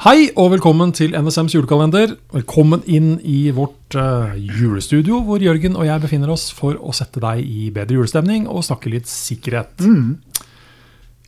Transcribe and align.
Hei 0.00 0.30
og 0.40 0.54
velkommen 0.54 0.94
til 0.96 1.12
NSMs 1.12 1.52
julekalender. 1.52 2.14
Velkommen 2.32 2.80
inn 2.88 3.18
i 3.28 3.50
vårt 3.52 3.96
uh, 4.00 4.32
julestudio, 4.38 5.18
hvor 5.26 5.42
Jørgen 5.44 5.76
og 5.76 5.84
jeg 5.84 6.00
befinner 6.00 6.32
oss 6.32 6.46
for 6.56 6.78
å 6.80 6.94
sette 6.96 7.20
deg 7.20 7.42
i 7.44 7.66
bedre 7.74 7.98
julestemning 7.98 8.46
og 8.48 8.64
snakke 8.64 8.92
litt 8.94 9.10
sikkerhet. 9.12 9.84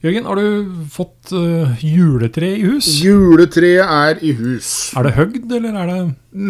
Jørgen, 0.02 0.24
har 0.24 0.40
du 0.40 0.86
fått 0.90 1.34
uh, 1.36 1.74
juletre 1.84 2.48
i 2.56 2.62
hus? 2.64 2.88
Juletreet 3.04 3.84
er 3.84 4.24
i 4.24 4.32
hus. 4.40 4.70
Er 4.96 5.04
det 5.10 5.14
høgd, 5.20 5.52
eller 5.58 5.76
er 5.82 5.92
det 5.92 6.00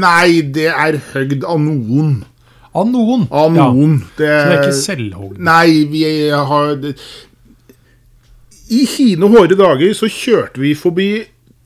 Nei, 0.06 0.28
det 0.54 0.68
er 0.70 1.00
høgd 1.10 1.42
av 1.42 1.58
noen. 1.64 2.14
av 2.70 2.86
noen? 2.88 3.26
Av 3.34 3.58
Ja, 3.58 3.66
noen. 3.74 3.98
så 4.14 4.22
det 4.22 4.30
er 4.30 4.56
ikke 4.60 4.78
selvhogd? 4.78 5.42
Nei, 5.42 5.82
vi 5.90 6.06
har 6.30 6.78
I 8.72 8.86
hine 8.94 9.34
hårde 9.34 9.58
dager 9.58 9.90
så 9.98 10.06
kjørte 10.08 10.62
vi 10.62 10.76
forbi 10.78 11.10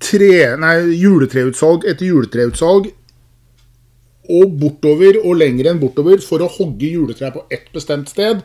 tre, 0.06 0.30
nei, 0.62 0.77
juletreutsalg 1.01 1.84
etter 1.91 2.06
juletreutsalg. 2.10 2.91
Og 4.37 4.56
bortover 4.59 5.20
og 5.23 5.37
lenger 5.38 5.69
enn 5.70 5.78
bortover 5.83 6.23
for 6.24 6.42
å 6.42 6.48
hogge 6.51 6.88
juletrær 6.97 7.34
på 7.37 7.45
ett 7.55 7.69
bestemt 7.74 8.11
sted. 8.11 8.41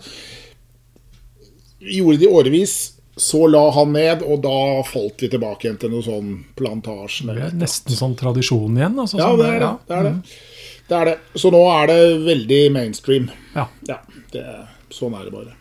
Gjorde 1.82 2.20
det 2.22 2.28
i 2.28 2.34
årevis. 2.42 2.74
Så 3.22 3.44
la 3.52 3.64
han 3.76 3.92
ned, 3.94 4.22
og 4.24 4.40
da 4.46 4.82
falt 4.88 5.20
vi 5.22 5.28
tilbake 5.30 5.66
igjen 5.68 5.78
til 5.82 5.92
noe 5.92 6.05
sånn 6.05 6.30
plantasje. 6.58 7.26
Det 7.28 7.44
er 7.50 7.58
nesten 7.60 7.98
sånn 7.98 8.13
tradisjon 8.18 8.78
igjen. 8.80 8.96
Altså, 9.04 9.20
Ja, 9.20 9.28
sånn 9.34 9.41
det 9.41 9.50
er 9.52 9.60
det. 9.60 9.72
det, 9.90 9.98
er 9.98 10.04
det. 10.07 10.13
det 10.88 11.00
er 11.02 11.10
det. 11.10 11.16
Så 11.44 11.52
nå 11.54 11.60
er 11.74 11.91
det 11.91 11.98
veldig 12.30 12.62
mainstream. 12.78 13.28
Ja. 13.57 13.66
Ja, 13.90 13.98
det, 14.32 14.46
sånn 14.96 15.18
er 15.20 15.28
det 15.28 15.34
bare. 15.35 15.57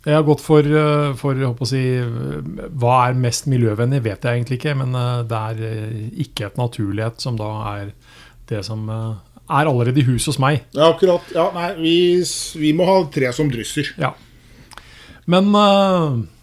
Jeg 0.00 0.16
har 0.16 0.22
gått 0.24 0.40
for, 0.40 0.64
eh, 0.64 1.12
for 1.20 1.36
å 1.36 1.66
si, 1.68 1.82
hva 2.00 2.94
er 3.04 3.18
mest 3.20 3.44
miljøvennlig, 3.52 4.00
vet 4.06 4.24
jeg 4.24 4.38
egentlig 4.38 4.56
ikke. 4.60 4.76
Men 4.80 4.96
eh, 4.96 5.22
det 5.28 5.40
er 5.50 5.60
eh, 5.68 5.98
ikke 6.24 6.46
et 6.48 6.56
naturlighet 6.60 7.20
som 7.20 7.36
da 7.36 7.50
er 7.74 7.90
det 8.48 8.64
som 8.66 8.88
er 8.90 9.68
allerede 9.68 10.00
i 10.00 10.06
hus 10.08 10.24
hos 10.30 10.40
meg. 10.42 10.64
Ja, 10.74 10.88
akkurat. 10.88 11.28
Ja, 11.36 11.50
nei, 11.54 11.68
vi, 11.78 12.24
vi 12.58 12.72
må 12.74 12.88
ha 12.88 12.96
tre 13.12 13.30
som 13.36 13.50
drysser. 13.52 13.92
Ja. 14.00 14.14
Men 15.30 15.52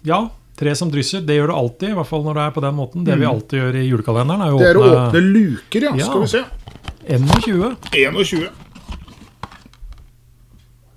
ja, 0.08 0.22
tre 0.56 0.76
som 0.78 0.92
drysser, 0.94 1.26
det 1.28 1.36
gjør 1.36 1.52
du 1.52 1.56
alltid. 1.58 1.90
I 1.92 1.98
hvert 1.98 2.08
fall 2.08 2.24
når 2.24 2.38
det 2.38 2.46
er 2.46 2.56
på 2.56 2.64
den 2.64 2.78
måten. 2.78 3.04
Det 3.08 3.18
vi 3.20 3.28
alltid 3.28 3.60
gjør 3.60 3.80
i 3.82 3.84
julekalenderen, 3.90 4.46
er 4.46 4.54
å 4.54 4.62
åpne 4.62 4.64
Det 4.64 4.72
er 4.72 4.80
å 4.80 4.86
åpne 5.02 5.24
luker, 5.26 5.90
ja. 5.90 5.96
Ja. 5.98 6.08
Skal 6.08 6.24
vi 6.24 6.32
se. 6.32 6.46
21. 7.08 7.76
21. 7.92 8.48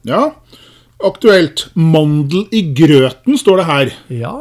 Ja. 0.07 0.23
Aktuelt. 1.07 1.69
Mandel 1.75 2.47
i 2.53 2.63
grøten, 2.77 3.39
står 3.41 3.63
det 3.63 3.67
her. 3.71 3.93
Ja. 4.13 4.35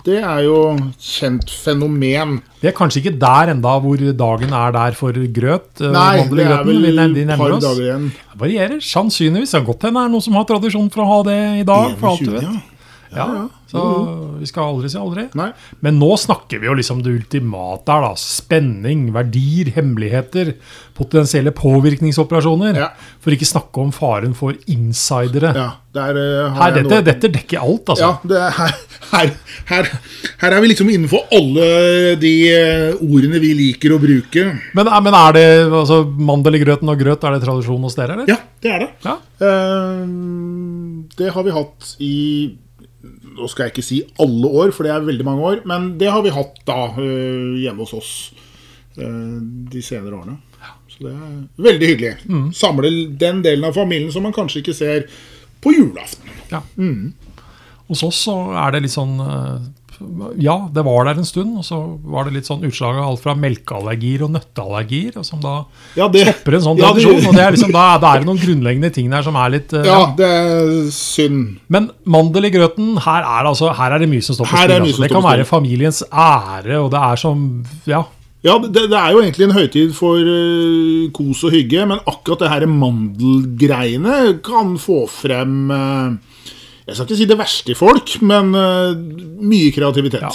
Det 0.00 0.16
er 0.24 0.38
jo 0.46 0.56
kjent 0.96 1.50
fenomen. 1.52 2.38
Det 2.62 2.70
er 2.70 2.76
kanskje 2.76 3.02
ikke 3.02 3.18
der 3.20 3.50
enda 3.52 3.74
hvor 3.84 4.00
dagen 4.16 4.54
er 4.56 4.72
der 4.72 4.96
for 4.96 5.12
grøt. 5.12 5.68
eh, 5.84 5.92
Nei, 5.92 6.24
det 6.24 6.46
er 6.46 6.64
vel 6.64 6.86
et 6.88 7.36
par 7.36 7.52
dager 7.60 7.82
igjen. 7.84 8.06
Det 8.32 8.40
varierer. 8.40 8.80
Sannsynligvis. 8.80 9.52
Det 9.52 9.60
kan 9.60 9.68
godt 9.68 9.82
hende 9.88 10.00
det 10.00 10.06
er 10.08 10.14
noen 10.14 10.24
som 10.24 10.38
har 10.40 10.48
tradisjon 10.48 10.88
for 10.94 11.04
å 11.04 11.10
ha 11.10 11.22
det 11.28 11.38
i 11.60 11.64
dag. 11.68 11.96
for 12.00 12.14
alt 12.14 12.24
du 12.24 12.30
21, 12.30 12.38
vet. 12.38 12.42
ja. 12.48 12.60
Ja, 13.10 13.48
Så 13.70 13.80
vi 14.38 14.46
skal 14.46 14.68
aldri 14.70 14.88
si 14.90 14.98
aldri. 14.98 15.24
Nei. 15.38 15.48
Men 15.82 15.98
nå 15.98 16.12
snakker 16.18 16.60
vi 16.62 16.66
jo 16.68 16.74
liksom 16.78 17.00
det 17.02 17.10
ultimate 17.14 17.90
her, 17.90 18.04
da. 18.06 18.12
Spenning, 18.18 19.08
verdier, 19.14 19.70
hemmeligheter, 19.76 20.52
potensielle 20.98 21.50
påvirkningsoperasjoner. 21.54 22.78
Ja. 22.78 22.88
For 23.22 23.34
ikke 23.34 23.48
snakke 23.48 23.82
om 23.82 23.90
faren 23.94 24.34
for 24.38 24.54
insidere. 24.70 25.52
Ja, 25.56 25.68
der 25.94 26.18
eh, 26.18 26.50
har 26.54 26.60
Her, 26.68 26.76
dette, 26.78 26.90
noe- 26.94 27.06
dette 27.06 27.30
dekker 27.34 27.62
alt, 27.62 27.90
altså. 27.94 28.10
Ja, 28.10 28.30
det 28.30 28.40
er, 28.40 28.56
her, 28.58 28.74
her, 29.12 29.32
her, 29.72 29.90
her 30.44 30.56
er 30.56 30.64
vi 30.64 30.70
liksom 30.72 30.90
innenfor 30.94 31.26
alle 31.34 31.68
de 32.22 32.32
eh, 32.54 33.02
ordene 33.02 33.42
vi 33.42 33.52
liker 33.58 33.94
å 33.96 34.00
bruke. 34.02 34.46
Men, 34.78 34.86
er- 34.90 35.04
men 35.06 35.18
er 35.18 35.38
det 35.38 35.46
altså, 35.70 36.02
mandel 36.30 36.58
i 36.58 36.62
grøten 36.64 36.90
og 36.94 36.98
grøt, 37.02 37.26
er 37.26 37.38
det 37.38 37.42
tradisjon 37.46 37.86
hos 37.86 37.98
dere, 37.98 38.18
eller? 38.18 38.30
Ja, 38.30 38.38
det 38.62 38.74
er 38.76 38.86
det. 38.86 38.90
Ja. 39.06 39.18
Uh, 39.40 41.06
det 41.16 41.30
har 41.34 41.46
vi 41.46 41.54
hatt 41.54 41.94
i 42.04 42.14
Nå 43.40 43.48
skal 43.48 43.66
jeg 43.66 43.74
ikke 43.74 43.86
si 43.86 44.02
alle 44.20 44.52
år, 44.60 44.74
for 44.76 44.86
det 44.86 44.92
er 44.94 45.06
veldig 45.06 45.26
mange 45.26 45.48
år. 45.48 45.64
Men 45.68 45.94
det 46.00 46.12
har 46.12 46.22
vi 46.26 46.34
hatt 46.34 46.60
da 46.68 46.78
eh, 47.00 47.56
hjemme 47.64 47.86
hos 47.86 47.96
oss 47.96 48.12
eh, 49.00 49.40
de 49.72 49.82
senere 49.84 50.20
årene. 50.20 50.36
Så 50.90 51.06
det 51.06 51.14
er 51.14 51.64
veldig 51.64 51.90
hyggelig. 51.94 52.14
Mm. 52.28 52.46
Samle 52.56 52.92
den 53.20 53.42
delen 53.46 53.64
av 53.64 53.78
familien 53.78 54.12
som 54.12 54.26
man 54.26 54.36
kanskje 54.36 54.60
ikke 54.60 54.76
ser 54.76 55.06
på 55.64 55.72
julaften. 55.72 56.28
Ja. 56.50 56.60
Hos 57.90 58.02
oss 58.06 58.20
så 58.26 58.36
er 58.58 58.74
det 58.74 58.84
litt 58.84 58.94
sånn 58.94 59.16
eh, 59.24 59.54
Ja, 60.40 60.56
det 60.72 60.84
var 60.86 61.08
der 61.08 61.18
en 61.20 61.28
stund, 61.28 61.56
og 61.60 61.64
så 61.66 61.78
var 62.08 62.26
det 62.26 62.34
litt 62.38 62.48
sånn 62.48 62.62
utslag 62.66 62.98
av 63.00 63.10
alt 63.10 63.22
fra 63.24 63.34
melkeallergier 63.38 64.24
og 64.26 64.32
nøtteallergier, 64.34 65.18
og 65.20 65.26
som 65.26 65.42
da 65.42 65.56
Ja, 65.98 66.08
det, 66.12 66.24
stopper 66.28 66.56
en 66.58 66.64
sånn 66.68 66.80
ja, 66.80 66.90
tradisjon. 66.90 67.26
og 67.28 67.36
det 67.36 67.44
er 67.44 67.56
liksom, 67.56 67.74
da, 67.74 67.84
da 68.02 68.14
er 68.14 68.22
det 68.22 68.30
noen 68.30 68.40
grunnleggende 68.40 68.92
ting 68.94 69.10
der 69.12 69.26
som 69.26 69.36
er 69.40 69.52
litt 69.56 69.74
uh, 69.76 69.82
Ja, 69.86 69.98
det 70.16 70.30
er 70.30 70.72
synd. 70.94 71.58
Men 71.72 71.90
mandel 72.08 72.48
i 72.48 72.54
grøten, 72.54 72.94
her 73.04 73.26
er, 73.26 73.50
altså, 73.50 73.72
her 73.76 73.96
er 73.96 74.04
det 74.04 74.08
mye 74.12 74.24
som 74.24 74.38
står 74.38 74.48
på 74.48 74.56
spill. 74.56 74.76
Altså. 74.78 75.04
Det 75.04 75.12
kan 75.12 75.26
være 75.26 75.48
familiens 75.48 76.02
ære, 76.08 76.80
og 76.80 76.90
det 76.94 77.04
er 77.10 77.22
som 77.26 77.44
Ja. 77.90 78.06
Ja, 78.40 78.54
det, 78.56 78.86
det 78.88 78.96
er 78.96 79.12
jo 79.12 79.20
egentlig 79.20 79.44
en 79.50 79.52
høytid 79.52 79.90
for 79.92 80.16
uh, 80.16 81.10
kos 81.12 81.42
og 81.44 81.52
hygge, 81.52 81.84
men 81.88 82.00
akkurat 82.08 82.40
det 82.40 82.52
her 82.54 82.64
mandelgreiene 82.72 84.38
kan 84.44 84.78
få 84.80 85.02
frem 85.12 85.68
eh, 85.74 86.14
Jeg 86.86 86.96
skal 86.96 87.06
ikke 87.06 87.16
si 87.20 87.26
det 87.28 87.36
verste 87.38 87.70
i 87.70 87.76
folk, 87.78 88.12
men 88.26 88.48
uh, 88.56 88.94
mye 89.46 89.68
kreativitet. 89.74 90.22
Ja. 90.24 90.30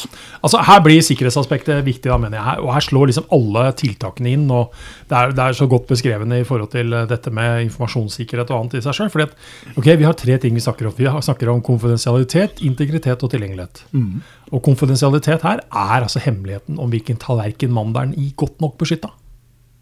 Altså, 0.46 0.62
her 0.64 0.80
blir 0.86 1.02
sikkerhetsaspektet 1.04 1.82
viktig, 1.84 2.06
da, 2.12 2.18
mener 2.22 2.38
jeg. 2.38 2.46
Her- 2.46 2.62
Og 2.64 2.74
her 2.74 2.86
slår 2.86 3.10
liksom 3.10 3.26
alle 3.36 3.64
tiltakene 3.82 4.32
inn. 4.36 4.46
og 4.52 4.72
Det 5.10 5.18
er, 5.18 5.34
det 5.36 5.44
er 5.46 5.58
så 5.58 5.68
godt 5.68 5.88
beskrevet 5.90 6.32
i 6.38 6.44
forhold 6.48 6.72
til 6.72 6.94
eh, 6.94 7.06
dette 7.10 7.32
med 7.34 7.66
informasjonssikkerhet 7.66 8.52
og 8.54 8.60
annet 8.62 8.78
i 8.80 8.82
seg 8.86 8.94
sjøl. 8.94 9.10
Fordi 9.10 9.26
at, 9.28 10.00
vi 10.00 10.04
har 10.08 10.14
tre 10.14 10.38
ting 10.38 10.54
vi 10.56 10.64
snakker 10.64 10.88
om. 10.88 10.94
Vi 10.98 11.06
snakker 11.28 11.50
om 11.52 11.62
konfidensialitet, 11.66 12.62
integritet 12.62 13.24
og 13.26 13.32
tilgjengelighet. 13.34 13.84
Mm. 13.92 14.22
Og 14.54 14.64
konfidensialitet 14.64 15.42
her 15.44 15.60
er 15.66 16.02
altså 16.06 16.20
hemmeligheten 16.24 16.78
om 16.80 16.90
hvilken 16.94 17.18
tallerken 17.18 17.74
mandelen 17.74 18.14
i 18.18 18.32
godt 18.38 18.62
nok 18.62 18.78
beskytta. 18.78 19.10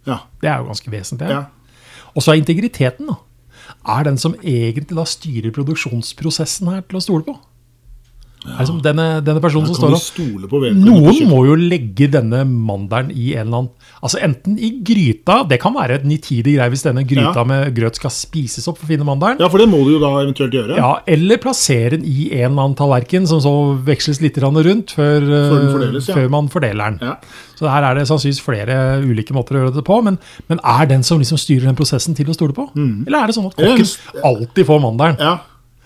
Ja. 0.07 0.17
Det 0.41 0.49
er 0.49 0.57
jo 0.63 0.71
ganske 0.71 0.91
vesentlig. 0.91 1.29
ja. 1.29 1.43
Og 2.15 2.21
så 2.21 2.31
er 2.31 2.41
integriteten 2.41 3.07
da, 3.09 3.15
er 3.87 4.05
den 4.07 4.19
som 4.21 4.35
egentlig 4.41 4.97
da 4.97 5.05
styrer 5.07 5.53
produksjonsprosessen 5.55 6.71
her 6.71 6.85
til 6.87 6.99
å 6.99 7.03
stole 7.03 7.27
på. 7.27 7.37
Er 8.43 8.57
liksom 8.59 8.81
denne, 8.83 9.05
denne 9.23 9.39
personen 9.43 9.69
som 9.69 9.77
står 9.77 9.93
vedkommende? 10.43 10.83
noen 10.83 11.29
må 11.29 11.45
jo 11.47 11.53
legge 11.55 12.09
denne 12.11 12.41
mandelen 12.43 13.11
i 13.15 13.31
en 13.37 13.47
eller 13.47 13.57
annen 13.63 13.69
Altså 14.03 14.19
Enten 14.19 14.57
i 14.59 14.69
gryta, 14.83 15.37
det 15.47 15.61
kan 15.63 15.71
være 15.73 16.01
et 16.01 16.03
nitidig 16.07 16.57
greie 16.57 16.71
hvis 16.73 16.83
denne 16.83 17.05
gryta 17.07 17.39
Ja. 17.39 17.45
med 17.47 17.71
grøt 17.77 17.95
skal 17.95 18.11
spises 18.11 18.67
opp 18.67 18.77
for 18.81 18.85
å 18.85 18.91
finne 18.91 19.07
mandelen. 19.07 19.39
Ja, 19.39 19.47
for 19.47 19.63
det 19.63 19.69
må 19.71 19.79
du 19.87 19.93
jo 19.93 20.01
da 20.01 20.11
eventuelt 20.25 20.51
gjøre. 20.51 20.75
Ja, 20.75 20.99
Eller 21.07 21.37
plassere 21.37 21.91
den 21.95 22.03
i 22.03 22.27
en 22.33 22.51
eller 22.51 22.65
annen 22.65 22.75
tallerken 22.75 23.25
som 23.27 23.39
så 23.39 23.53
veksles 23.79 24.19
litt 24.19 24.37
rundt 24.43 24.91
før, 24.91 25.21
Før 25.23 25.63
eh, 25.63 25.71
fordeles, 25.71 26.09
ja. 26.09 26.15
før 26.15 26.29
man 26.29 26.49
fordeler 26.49 26.97
den. 26.97 26.99
Ja. 27.01 27.15
Så 27.55 27.69
her 27.71 27.83
er 27.87 27.95
det 27.95 28.07
sannsynligvis 28.09 28.43
flere 28.43 28.99
ulike 29.07 29.33
måter 29.33 29.55
å 29.55 29.63
gjøre 29.63 29.75
det 29.79 29.85
på. 29.87 30.01
Men, 30.03 30.19
men 30.49 30.59
er 30.59 30.85
den 30.91 31.03
som 31.03 31.19
liksom 31.23 31.39
styrer 31.39 31.69
den 31.71 31.79
prosessen 31.79 32.15
til 32.17 32.27
å 32.27 32.35
stole 32.35 32.51
på? 32.51 32.67
Eller 32.75 33.23
er 33.23 33.27
det 33.31 33.37
sånn 33.37 33.47
at 33.47 33.55
kokken 33.55 34.23
alltid 34.23 34.67
får 34.67 34.83
mandelen? 34.83 35.15
Ja. 35.23 35.37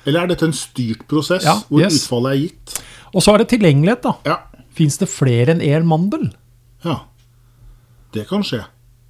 Eller 0.07 0.23
er 0.23 0.31
dette 0.31 0.47
en 0.47 0.55
styrt 0.55 1.03
prosess 1.11 1.43
Ja, 1.45 1.57
hvor 1.67 1.83
yes. 1.83 1.99
utfallet 2.05 2.31
er 2.33 2.39
gitt? 2.45 2.77
Og 3.13 3.21
så 3.23 3.33
er 3.35 3.43
det 3.43 3.49
tilgjengelighet. 3.53 4.01
da. 4.07 4.15
Ja. 4.25 4.37
Fins 4.77 4.97
det 5.01 5.09
flere 5.11 5.53
enn 5.55 5.61
én 5.61 5.85
mandel? 5.89 6.29
ja. 6.85 7.01
Det 8.15 8.23
kan 8.29 8.41
skje. 8.41 8.61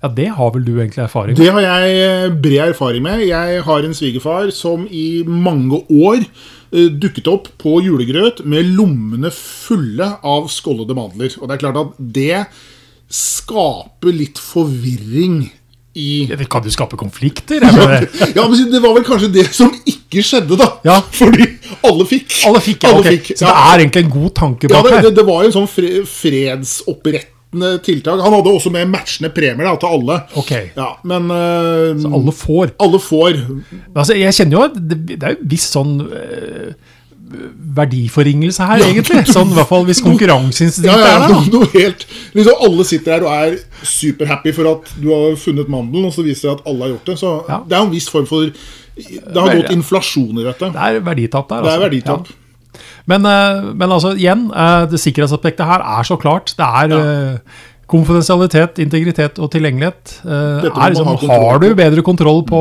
Ja, 0.01 0.07
Det 0.09 0.25
har 0.35 0.49
vel 0.51 0.63
du 0.65 0.71
egentlig 0.81 1.03
erfaring 1.03 1.37
med? 1.37 1.39
Det 1.45 1.51
har 1.53 1.61
jeg 1.61 1.97
eh, 2.01 2.29
bred 2.43 2.69
erfaring 2.73 3.03
med. 3.05 3.21
Jeg 3.27 3.61
har 3.63 3.85
en 3.85 3.93
svigerfar 3.93 4.49
som 4.51 4.87
i 4.89 5.23
mange 5.23 5.79
år 5.93 6.17
eh, 6.25 6.89
dukket 6.89 7.27
opp 7.29 7.47
på 7.61 7.77
julegrøt 7.85 8.41
med 8.45 8.65
lommene 8.73 9.29
fulle 9.31 10.09
av 10.25 10.49
skållede 10.49 10.97
mandler. 10.97 11.29
Og 11.39 11.47
det 11.47 11.55
er 11.55 11.61
klart 11.61 11.79
at 11.83 11.93
det 12.17 12.41
skaper 13.07 14.11
litt 14.17 14.41
forvirring 14.41 15.45
i 15.97 16.09
Det 16.29 16.45
kan 16.51 16.63
jo 16.63 16.71
skape 16.73 16.97
konflikter. 16.99 17.63
Ja, 17.65 18.45
men 18.47 18.69
Det 18.71 18.81
var 18.83 18.93
vel 18.97 19.05
kanskje 19.07 19.31
det 19.33 19.47
som 19.55 19.71
ikke 19.89 20.21
skjedde, 20.23 20.57
da. 20.59 20.67
Ja. 20.85 20.99
Fordi 21.17 21.47
alle 21.87 22.05
fikk. 22.09 22.35
Alle 22.47 22.61
fikk, 22.63 22.85
ja, 22.85 22.93
ok. 22.99 23.09
fikk, 23.15 23.31
Så 23.37 23.45
ja. 23.47 23.49
det 23.49 23.63
er 23.73 23.83
egentlig 23.85 24.03
en 24.05 24.13
god 24.13 24.31
tanke 24.37 24.69
Ja, 24.69 24.81
bak 24.81 24.91
det, 24.91 25.01
det, 25.07 25.13
det 25.19 25.25
var 25.27 25.43
jo 25.43 25.49
en 25.51 25.55
sånn 25.57 25.69
fre, 25.71 25.91
fredsopprettende 26.67 27.71
tiltak. 27.85 28.19
Han 28.23 28.33
hadde 28.35 28.53
også 28.53 28.71
med 28.73 28.89
matchende 28.91 29.31
premier 29.35 29.67
da, 29.69 29.75
til 29.81 29.95
alle. 29.97 30.19
Okay. 30.41 30.69
Ja, 30.77 30.89
men 31.07 31.31
eh, 31.31 32.05
Alle 32.19 32.33
får. 32.35 32.73
alle 32.83 32.99
får. 33.01 33.39
Altså, 33.95 34.17
jeg 34.19 34.35
kjenner 34.37 34.57
jo 34.59 34.65
at 34.67 34.77
det, 34.77 34.99
det 35.15 35.23
er 35.23 35.37
jo 35.37 35.49
viss 35.55 35.69
sånn 35.73 35.97
eh, 36.07 36.71
verdiforringelse 37.77 38.63
her, 38.69 38.81
Ja, 38.81 38.87
egentlig. 38.91 39.25
Sånn, 39.29 39.51
I 39.51 39.57
hvert 39.57 39.69
fall 39.69 39.85
hvis 39.87 40.01
konkurranseinstinktet 40.09 40.91
Ja, 40.91 40.97
ja, 41.01 41.13
er 41.17 41.27
der. 41.27 41.51
noe, 41.53 41.69
helt 41.73 42.07
liksom 42.37 42.65
Alle 42.67 42.87
sitter 42.87 43.17
her 43.17 43.27
og 43.27 43.35
er 43.35 43.85
superhappy 43.87 44.53
for 44.55 44.71
at 44.71 44.91
du 45.01 45.11
har 45.11 45.37
funnet 45.41 45.69
mandelen, 45.71 46.09
og 46.09 46.15
så 46.15 46.25
viser 46.25 46.49
det 46.49 46.57
at 46.57 46.67
alle 46.71 46.85
har 46.85 46.93
gjort 46.95 47.11
det. 47.11 47.17
Så 47.19 47.35
det 47.67 47.77
er 47.77 47.79
en 47.83 47.93
viss 47.93 48.09
form 48.11 48.27
for 48.29 48.49
Det 48.97 49.37
har 49.37 49.55
gått 49.61 49.73
inflasjon 49.75 50.41
i 50.41 50.45
dette. 50.47 50.73
Det 50.73 50.83
er 50.89 50.99
verditap 51.05 51.49
der. 51.49 51.61
Altså. 51.61 51.63
Det 51.63 51.73
er 51.73 51.77
altså. 51.77 51.87
verditap. 51.87 52.35
Men, 53.07 53.25
eh, 53.25 53.71
men 53.73 53.91
altså, 53.91 54.13
igjen, 54.17 54.47
eh, 54.51 54.85
det 54.91 54.99
sikkerhetsaspektet 54.99 55.65
her 55.65 55.83
er 55.99 56.07
så 56.07 56.17
klart. 56.19 56.53
Det 56.57 56.65
er 56.65 56.95
eh, 56.97 57.39
Konfidensialitet, 57.87 58.81
integritet 58.83 59.37
og 59.39 59.47
tilgjengelighet. 59.53 60.17
eh, 60.25 60.65
er 60.67 60.91
liksom, 60.91 61.07
ha 61.07 61.37
har 61.39 61.59
du 61.63 61.67
bedre 61.71 62.03
kontroll 62.03 62.41
på, 62.43 62.59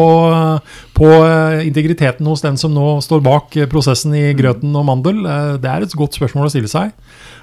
på 0.94 1.08
eh, 1.26 1.66
integriteten 1.66 2.28
hos 2.30 2.44
den 2.44 2.54
som 2.60 2.70
nå 2.70 3.00
står 3.02 3.24
bak 3.26 3.56
eh, 3.58 3.66
prosessen 3.66 4.14
i 4.14 4.28
grøten 4.38 4.70
og 4.78 4.86
mandel? 4.86 5.24
Det 5.58 5.66
er 5.66 5.82
et 5.82 5.96
godt 5.98 6.14
spørsmål 6.14 6.46
å 6.46 6.52
stille 6.54 6.70
seg. 6.70 6.94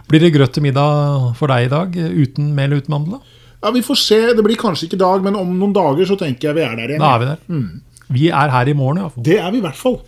Blir 0.07 0.23
det 0.23 0.31
grøt 0.31 0.55
til 0.55 0.63
middag 0.63 1.33
for 1.35 1.51
deg 1.51 1.67
i 1.67 1.73
dag, 1.73 1.99
uten 2.23 2.53
mel 2.55 2.71
og 2.77 2.85
uten 2.85 2.95
mandel? 2.95 3.19
Ja, 3.63 3.71
Vi 3.75 3.83
får 3.83 3.99
se. 3.99 4.21
Det 4.35 4.43
blir 4.47 4.59
kanskje 4.59 4.87
ikke 4.87 4.99
i 5.01 5.03
dag, 5.03 5.27
men 5.27 5.35
om 5.39 5.51
noen 5.59 5.75
dager 5.75 6.07
så 6.07 6.15
tenker 6.19 6.49
jeg 6.51 6.61
vi 6.61 6.63
er 6.63 6.79
der 6.79 6.95
igjen. 6.95 7.03
Da 7.03 7.13
er 7.17 7.19
vi 7.19 7.29
der. 7.33 7.67
Vi 8.13 8.31
er 8.31 8.55
her 8.55 8.71
i 8.71 8.79
morgen, 8.79 9.03
iallfall. 9.03 9.27
Det 9.27 9.39
er 9.39 9.51
vi 9.51 9.59
i 9.59 9.63
hvert 9.67 9.79
fall. 9.79 9.99